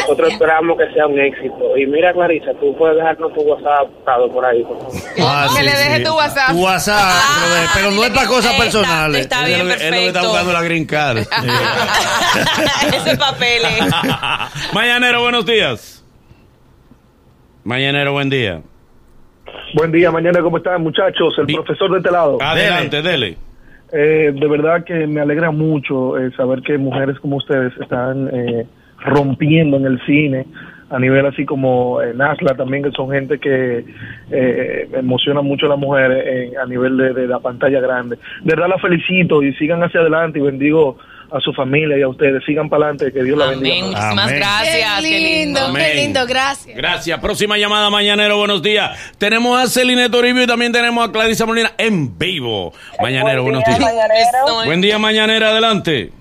[0.00, 1.76] Nosotros esperamos que sea un éxito.
[1.76, 4.94] Y mira, Clarisa, tú puedes dejarnos tu WhatsApp apuntado por ahí, por favor.
[5.20, 6.04] Ah, Que le deje sí.
[6.04, 6.50] tu WhatsApp.
[6.52, 9.20] Tu WhatsApp, Ah, pero, de- pero no es para cosas está- personales.
[9.20, 11.18] está Él bien, es lo que- él lo que está buscando la green card.
[12.94, 13.62] Ese papel.
[14.72, 16.02] Mañanero, buenos días.
[17.64, 18.62] Mañanero, buen día.
[19.74, 21.34] Buen día, mañana, ¿cómo están, muchachos?
[21.36, 22.38] El profesor de este lado.
[22.40, 23.36] Adelante, dele.
[23.92, 28.66] Eh, de verdad que me alegra mucho eh, saber que mujeres como ustedes están eh,
[29.00, 30.46] rompiendo en el cine,
[30.90, 33.84] a nivel así como eh, Nasla también, que son gente que
[34.30, 38.16] eh, emociona mucho a las mujeres eh, a nivel de, de la pantalla grande.
[38.42, 40.98] De verdad la felicito y sigan hacia adelante y bendigo
[41.36, 42.44] a su familia y a ustedes.
[42.46, 43.60] Sigan para adelante, que Dios la Amén.
[43.60, 43.86] bendiga.
[43.86, 44.36] Muchísimas Amén.
[44.36, 45.00] gracias.
[45.00, 46.76] Qué lindo, qué lindo, gracias.
[46.76, 47.18] Gracias.
[47.20, 48.96] Próxima llamada, Mañanero, buenos días.
[49.18, 52.72] Tenemos a Celine Toribio y también tenemos a Clarisa Molina en vivo.
[53.00, 53.78] Mañanero, buenos días.
[53.80, 56.12] Esto- Buen día, Mañanera, adelante.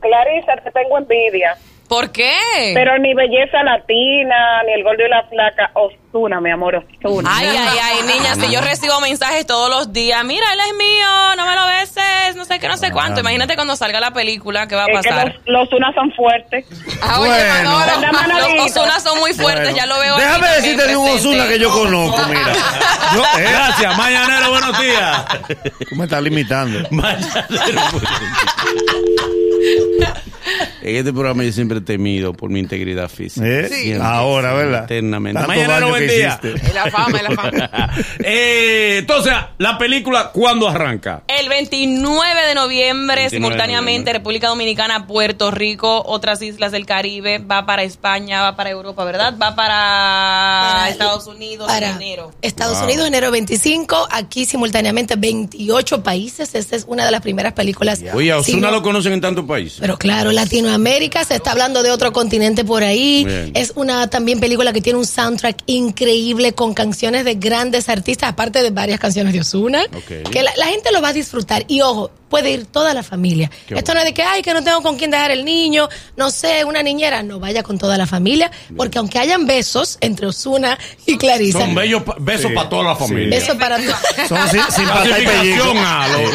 [0.00, 1.56] Clarisa, te tengo envidia.
[1.88, 2.34] ¿Por qué?
[2.74, 5.70] Pero ni belleza latina, ni el gordo y la flaca.
[5.74, 7.28] Ostuna, mi amor, Ostuna.
[7.32, 11.36] Ay, ay, ay, niña, si yo recibo mensajes todos los días, mira, él es mío,
[11.36, 13.20] no me lo beses, no sé qué, no sé cuánto.
[13.20, 15.34] Imagínate cuando salga la película, ¿qué va a Es que pasar?
[15.44, 16.64] los, los unas son fuertes.
[17.02, 17.34] Ah, Bueno.
[17.70, 17.78] Manolo.
[17.86, 18.62] ¿Verdad, Manolito?
[18.62, 20.16] Los Ozuna son muy fuertes, Bueno, ya lo veo.
[20.16, 21.08] Déjame decirte de un.
[21.10, 22.40] Osuna que yo conozco, mira.
[23.14, 25.24] Yo, eh, Gracias, Mañanero, buenos días.
[25.88, 26.80] tú me estás limitando.
[26.90, 27.82] Mañanero,
[30.82, 33.46] En este programa yo siempre he temido por mi integridad física.
[33.46, 33.68] ¿Eh?
[33.68, 34.84] Siempre, Ahora, ¿verdad?
[34.84, 35.38] Eternamente.
[35.38, 36.38] Tanto Mañanero, daño buen que día.
[36.42, 36.66] hiciste.
[36.68, 37.90] Es la fama, es la fama.
[38.26, 41.22] Eh, entonces, la película, ¿cuándo arranca?
[41.28, 44.12] El 29 de noviembre, 29 de simultáneamente, noviembre.
[44.14, 49.34] República Dominicana, Puerto Rico, otras islas del Caribe, va para España, va para Europa, ¿verdad?
[49.40, 49.74] Va para,
[50.74, 52.32] Para- Estados Unidos Para en enero.
[52.42, 52.84] Estados Wow.
[52.86, 54.08] Unidos, enero 25.
[54.10, 56.54] Aquí simultáneamente 28 países.
[56.54, 58.02] Esta es una de las primeras películas.
[58.12, 59.78] Oye, a Osuna sino- lo conocen en tantos países.
[59.80, 63.24] Pero claro, Latinoamérica, se está hablando de otro continente por ahí.
[63.24, 63.52] Bien.
[63.54, 68.62] Es una también película que tiene un soundtrack increíble con canciones de grandes artistas, aparte
[68.62, 70.30] de varias canciones de Osuna, Ok.
[70.30, 71.64] que la, la gente lo va a disfrutar.
[71.68, 73.48] Y ojo, puede ir toda la familia.
[73.68, 73.94] Qué Esto bueno.
[73.94, 76.64] no es de que, ay, que no tengo con quién dejar el niño, no sé,
[76.64, 77.22] una niñera.
[77.22, 81.74] No, vaya con toda la familia, porque aunque hayan besos entre Osuna y Clarisa, Son
[81.76, 83.38] bellos pa- besos para toda la familia.
[83.38, 83.96] besos para todos.
[84.28, 85.64] Son sin, sin pata y pellico.
[85.64, 85.74] Los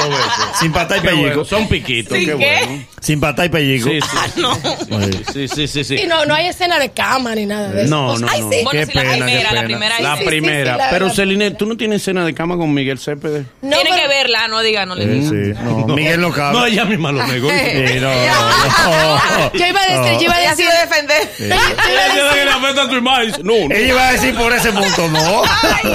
[0.09, 0.59] besos.
[0.59, 1.45] Sin pata y Qué bueno, pellico.
[1.45, 2.65] Son piquitos, ¿Sí qué qué?
[2.65, 2.85] bueno.
[3.01, 3.89] Sin pata y pellico.
[3.89, 5.23] Sí, sí.
[5.33, 5.95] sí, sí, sí, sí.
[6.03, 7.89] Y no, no hay escena de cama ni nada de eso.
[7.95, 8.49] No, Pues, no, ay, no.
[8.51, 8.57] sí.
[8.63, 9.99] Bueno, Qué sí, la pena, qué primera, la primera.
[9.99, 10.77] La Sí, sí, sí, primera.
[10.77, 11.09] la Pero.
[11.09, 13.45] Celine, ¿tú no tienes escena de cama con Miguel Cepede?
[13.61, 15.55] No, Tienen pero- que verla, no digan, no le Sí, digan.
[15.55, 15.63] sí.
[15.63, 16.57] No, Miguel no cabe.
[16.57, 17.49] No, ella misma lo negó.
[17.49, 19.53] Sí, no, no.
[19.53, 21.29] Yo iba a decir, yo iba a Ella decir, defender.
[21.37, 23.31] yo iba a Ella decir- le afecta a tu imagen.
[23.43, 23.75] No, no.
[23.75, 25.43] Ella iba a decir por ese punto, no.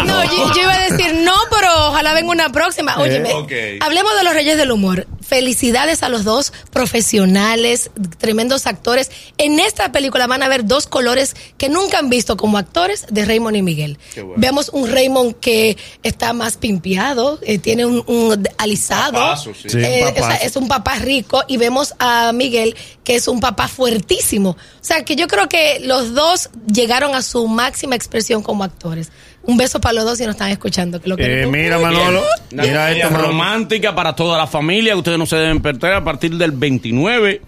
[0.05, 2.97] no, yo, yo iba a decir no, pero ojalá venga una próxima.
[2.99, 3.53] Óyeme, ok.
[3.81, 5.07] hablemos de los Reyes del Humor.
[5.27, 9.11] Felicidades a los dos profesionales, tremendos actores.
[9.39, 13.25] En esta película van a ver dos colores que nunca han visto como actores de
[13.25, 13.99] Raymond y Miguel.
[14.15, 14.41] Qué bueno.
[14.41, 19.13] Vemos un Raymond que está más pimpeado, eh, tiene un, un alisado.
[19.15, 19.69] Papazo, sí.
[19.71, 20.45] Sí, Eh, o sea, papazo.
[20.45, 24.51] es un papá rico y vemos a Miguel que es un papá fuertísimo.
[24.51, 29.11] O sea, que yo creo que los dos llegaron a su máxima expresión como actores.
[29.47, 31.01] Un beso para los dos si nos están escuchando.
[31.01, 31.79] Que lo Eh, mira.
[31.79, 32.23] Manolo.
[32.53, 33.29] Una Mira esto, Manolo.
[33.31, 34.97] romántica para toda la familia.
[34.97, 37.41] Ustedes no se deben perder a partir del 29,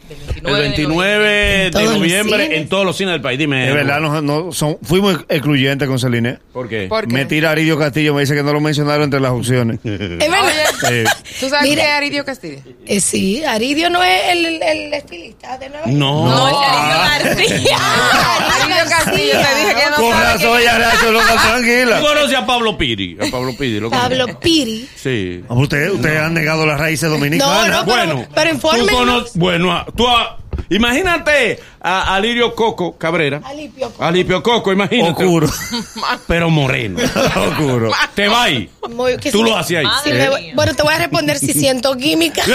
[0.43, 3.39] el 29 de 29 de En todos los noviembre en todos los cines del país.
[3.39, 3.67] Dime.
[3.67, 6.39] De verdad, no, no, son, fuimos excluyentes con Celine.
[6.53, 6.87] ¿Por qué?
[6.89, 7.15] ¿Por qué?
[7.15, 9.79] Me tira Aridio Castillo, me dice que no lo mencionaron entre las opciones.
[9.85, 9.99] Es
[10.31, 10.53] verdad.
[10.81, 11.05] Sí.
[11.41, 11.83] ¿tú sabes Mira.
[11.83, 12.59] quién es Aridio Castillo?
[12.87, 15.97] Eh, sí, Aridio no es el, el estilista de Nueva York.
[15.97, 16.29] No.
[16.29, 17.79] No, el Aridio García.
[18.61, 20.79] Aridio Castillo, te dije que no Con razón, quién ella
[22.01, 23.17] ¿Tú conoces a Pablo Piri?
[23.21, 23.81] A Pablo Piri.
[23.81, 23.91] ¿lo?
[23.91, 24.89] Pablo Piri.
[24.95, 25.43] Sí.
[25.49, 27.69] Ustedes usted han negado las raíces dominicanas.
[27.69, 28.91] No, no, pero- bueno, pero infórmenos.
[28.91, 30.39] cono- bueno, ah, tú ah,
[30.71, 33.41] imagínate a Alirio Coco Cabrera.
[33.45, 34.05] Alipio Coco.
[34.05, 35.25] Alipio Coco, imagínate.
[35.25, 35.49] Oscuro.
[36.27, 36.99] Pero moreno.
[37.37, 37.93] Oscuro.
[38.15, 38.71] Te va ahí.
[38.91, 39.91] Muy- Tú lo hacías ahí.
[40.05, 40.15] si Eh.
[40.15, 42.43] me voy- bueno, te voy a responder si siento química.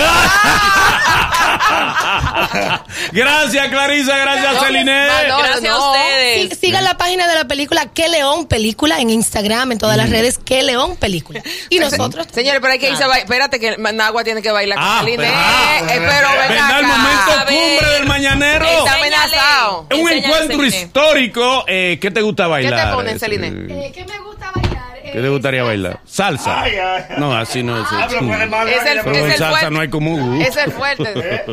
[3.12, 4.18] gracias, Clarisa.
[4.18, 5.08] Gracias, Celine.
[5.08, 6.50] Manolo, Gracias a ustedes.
[6.50, 10.10] Sí, sigan la página de la película Que León Película en Instagram, en todas las
[10.10, 11.42] redes Que León Película.
[11.70, 12.28] Y nosotros.
[12.34, 13.26] Señores, pero hay que irse a bailar.
[13.26, 15.24] Espérate que Nagua tiene que bailar Ah, con Celine.
[15.24, 16.98] pero- Eh, ah, eh, pero ven ¿Verdad el acá.
[16.98, 18.01] momento A ver.
[18.02, 18.66] Del mañanero?
[18.66, 19.88] Está amenazado.
[19.90, 20.78] Es un encuentro Celine.
[20.82, 21.64] histórico.
[21.68, 22.90] Eh, ¿Qué te gusta bailar?
[22.90, 23.48] te ponen, Eh, Celine?
[23.48, 24.82] Eh, ¿Qué me gusta bailar?
[25.04, 26.00] ¿Qué te gustaría bailar?
[26.06, 26.62] ¿Salsa?
[26.62, 27.16] Ay, ay, ay.
[27.18, 27.86] No, así no es.
[27.92, 29.72] Es el, Pero en el salsa fuerte.
[29.72, 30.42] no hay como uh.
[30.42, 31.46] Es el fuerte.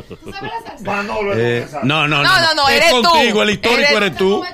[0.82, 2.22] Manolo, Eh, no, no, no.
[2.22, 3.02] No, no, no, Es eres tú.
[3.02, 4.44] contigo, el histórico Eres- eres, tú.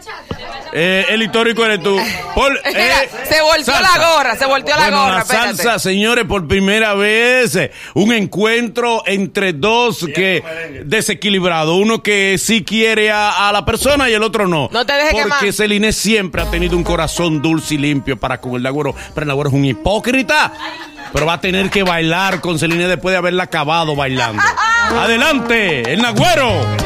[0.77, 1.97] Eh, el histórico eres tú.
[2.35, 3.99] Por- Mira, eh, se volteó salsa.
[3.99, 5.15] la gorra, se volteó la Bueno, gorra.
[5.15, 5.57] La espérate.
[5.63, 11.77] salsa, señores, por primera vez, eh, un encuentro entre dos que desequilibrado.
[11.77, 14.69] Uno que sí quiere a, a la persona y el otro no.
[14.73, 15.53] No te dejes Porque.
[15.53, 18.95] Celine siempre ha tenido un corazón dulce y limpio para con el Nagüero.
[19.15, 20.53] Pero el Nagüero es un hipócrita.
[21.13, 24.43] Pero va a tener que bailar con Celine después de haberla acabado bailando.
[24.99, 26.84] Adelante, el Nagüero.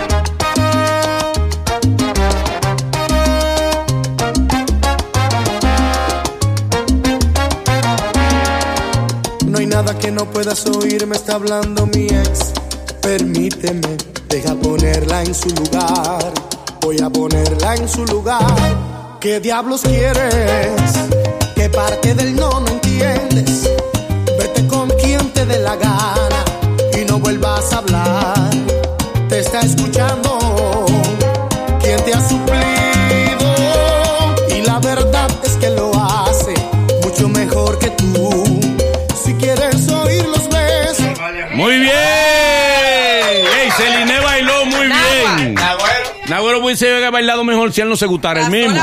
[9.88, 12.52] Nada que no puedas oír, me está hablando mi ex.
[13.00, 13.96] Permíteme,
[14.28, 16.32] deja ponerla en su lugar.
[16.82, 19.18] Voy a ponerla en su lugar.
[19.20, 20.74] ¿Qué diablos quieres?
[21.54, 23.70] ¿Qué parte del no no entiendes?
[24.38, 26.17] Vete con quien te dé la gana
[46.78, 48.80] Hubiese haber bailado mejor si él no se gustara el mismo.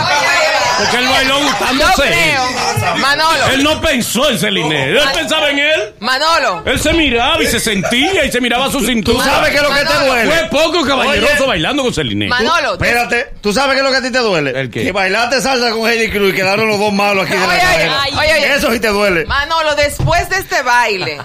[0.77, 2.01] Porque él bailó Yo gustándose.
[2.03, 2.95] creo.
[2.97, 3.47] Manolo.
[3.53, 4.89] Él no pensó en Celine.
[4.89, 5.93] Él pensaba en él.
[5.99, 6.63] Manolo.
[6.65, 9.17] Él se miraba y se sentía y se miraba su cintura.
[9.23, 10.31] ¿Tú sabes qué es lo que te duele?
[10.31, 11.47] Fue poco caballeroso Oye.
[11.47, 12.27] bailando con Celine.
[12.27, 12.73] Manolo.
[12.73, 14.60] Espérate, ¿tú sabes qué es lo que a ti te duele?
[14.60, 14.84] ¿El qué?
[14.84, 18.19] Que bailaste salsa con Heidi Cruz y quedaron los dos malos aquí de la Oye,
[18.19, 18.55] oye, oye.
[18.55, 19.25] Eso sí te duele.
[19.27, 21.19] Manolo, después de este baile,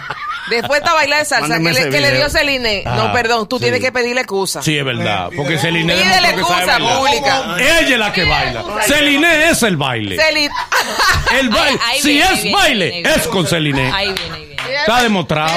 [0.50, 3.56] después de esta baila de salsa que le, que dio Celine, Ah, no, perdón, tú
[3.58, 3.62] sí.
[3.64, 4.62] tienes que pedirle excusa.
[4.62, 5.30] Sí, es verdad.
[5.36, 6.96] Porque Celine Pídele excusa bailar.
[6.98, 7.56] pública.
[7.58, 8.64] Ella es la que baila.
[8.86, 10.16] Celine es el baile.
[10.16, 10.54] Celine.
[11.38, 11.78] El baile.
[11.84, 13.10] Ahí- ahí si viene, es viene, baile, viene.
[13.14, 13.90] es con Celine.
[13.92, 14.80] Ahí viene, ahí viene.
[14.80, 15.52] Está demostrado.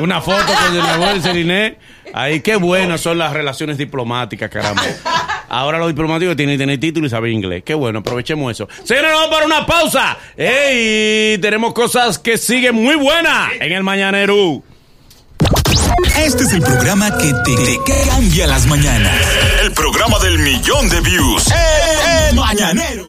[0.00, 1.78] Una foto con la abuela de Celine.
[2.12, 4.82] Ahí, qué buenas son las relaciones diplomáticas, caramba.
[5.48, 7.62] Ahora los diplomáticos tienen que tener título y saber inglés.
[7.64, 8.68] Qué bueno, aprovechemos eso.
[8.84, 10.18] Señores, vamos para una pausa.
[10.36, 11.38] ¡Ey!
[11.38, 14.62] Tenemos cosas que siguen muy buenas en el Mañanero.
[16.18, 17.78] Este es el programa que te, te
[18.08, 19.14] cambia las mañanas.
[19.62, 21.44] El programa del millón de views.
[22.30, 23.04] El Mañanero.